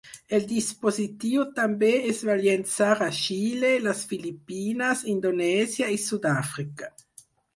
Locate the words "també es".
1.59-2.21